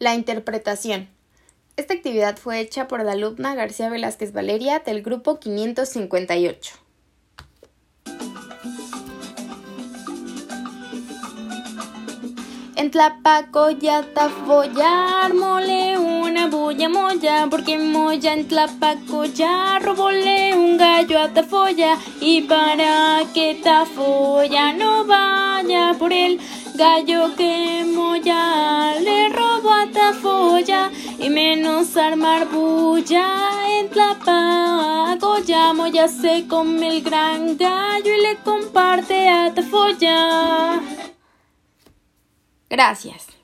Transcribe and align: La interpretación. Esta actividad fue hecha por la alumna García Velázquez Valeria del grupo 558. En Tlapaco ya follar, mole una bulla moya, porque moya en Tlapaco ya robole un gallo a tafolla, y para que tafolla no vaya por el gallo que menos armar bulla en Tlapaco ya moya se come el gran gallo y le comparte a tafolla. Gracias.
La 0.00 0.14
interpretación. 0.14 1.10
Esta 1.76 1.92
actividad 1.92 2.38
fue 2.38 2.58
hecha 2.58 2.88
por 2.88 3.04
la 3.04 3.12
alumna 3.12 3.54
García 3.54 3.90
Velázquez 3.90 4.32
Valeria 4.32 4.78
del 4.78 5.02
grupo 5.02 5.38
558. 5.38 6.74
En 12.76 12.90
Tlapaco 12.90 13.72
ya 13.72 14.02
follar, 14.46 15.34
mole 15.34 15.98
una 15.98 16.46
bulla 16.46 16.88
moya, 16.88 17.46
porque 17.50 17.78
moya 17.78 18.32
en 18.32 18.48
Tlapaco 18.48 19.26
ya 19.26 19.78
robole 19.82 20.54
un 20.54 20.78
gallo 20.78 21.20
a 21.20 21.28
tafolla, 21.28 21.98
y 22.22 22.40
para 22.40 23.20
que 23.34 23.60
tafolla 23.62 24.72
no 24.72 25.04
vaya 25.04 25.94
por 25.98 26.10
el 26.10 26.40
gallo 26.74 27.36
que 27.36 27.79
menos 31.30 31.96
armar 31.96 32.48
bulla 32.48 33.26
en 33.78 33.88
Tlapaco 33.88 35.38
ya 35.40 35.72
moya 35.72 36.08
se 36.08 36.46
come 36.48 36.88
el 36.96 37.02
gran 37.02 37.56
gallo 37.56 38.14
y 38.14 38.20
le 38.20 38.36
comparte 38.44 39.28
a 39.28 39.52
tafolla. 39.54 40.80
Gracias. 42.68 43.39